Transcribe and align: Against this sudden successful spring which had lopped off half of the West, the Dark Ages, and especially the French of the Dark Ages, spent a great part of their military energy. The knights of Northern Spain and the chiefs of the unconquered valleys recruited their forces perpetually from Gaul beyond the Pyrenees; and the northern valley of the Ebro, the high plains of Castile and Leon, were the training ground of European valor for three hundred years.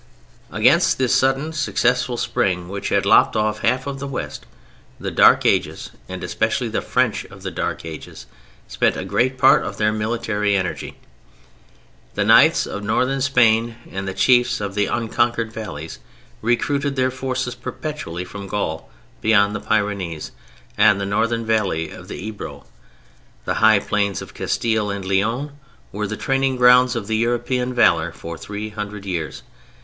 Against 0.51 0.97
this 0.97 1.13
sudden 1.13 1.53
successful 1.53 2.17
spring 2.17 2.69
which 2.69 2.89
had 2.89 3.05
lopped 3.05 3.35
off 3.35 3.59
half 3.59 3.85
of 3.85 3.99
the 3.99 4.07
West, 4.07 4.47
the 4.99 5.11
Dark 5.11 5.45
Ages, 5.45 5.91
and 6.09 6.23
especially 6.23 6.69
the 6.69 6.81
French 6.81 7.23
of 7.25 7.43
the 7.43 7.51
Dark 7.51 7.85
Ages, 7.85 8.25
spent 8.67 8.97
a 8.97 9.05
great 9.05 9.37
part 9.37 9.63
of 9.63 9.77
their 9.77 9.91
military 9.93 10.55
energy. 10.55 10.97
The 12.15 12.23
knights 12.25 12.65
of 12.65 12.83
Northern 12.83 13.21
Spain 13.21 13.75
and 13.91 14.07
the 14.07 14.15
chiefs 14.15 14.59
of 14.59 14.73
the 14.73 14.87
unconquered 14.87 15.53
valleys 15.53 15.99
recruited 16.41 16.95
their 16.95 17.11
forces 17.11 17.53
perpetually 17.53 18.25
from 18.25 18.47
Gaul 18.47 18.89
beyond 19.21 19.53
the 19.53 19.59
Pyrenees; 19.61 20.31
and 20.79 20.99
the 20.99 21.05
northern 21.05 21.45
valley 21.45 21.91
of 21.91 22.07
the 22.07 22.17
Ebro, 22.27 22.65
the 23.45 23.53
high 23.61 23.77
plains 23.77 24.19
of 24.23 24.33
Castile 24.33 24.89
and 24.89 25.05
Leon, 25.05 25.51
were 25.91 26.07
the 26.07 26.17
training 26.17 26.55
ground 26.55 26.95
of 26.95 27.07
European 27.11 27.71
valor 27.71 28.11
for 28.11 28.35
three 28.35 28.69
hundred 28.69 29.05
years. 29.05 29.43